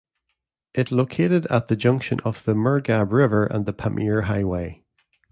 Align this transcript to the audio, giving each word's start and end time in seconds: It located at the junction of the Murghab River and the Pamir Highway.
It 0.73 0.91
located 0.91 1.45
at 1.51 1.67
the 1.67 1.75
junction 1.75 2.21
of 2.25 2.43
the 2.43 2.55
Murghab 2.55 3.11
River 3.11 3.45
and 3.45 3.67
the 3.67 3.71
Pamir 3.73 4.23
Highway. 4.23 4.83